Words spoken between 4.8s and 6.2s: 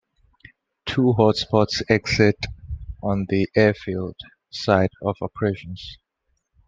of operations.